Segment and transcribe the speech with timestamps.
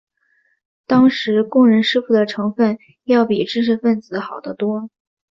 [0.87, 4.89] 当时工人师傅的成分要比知识分子好得多。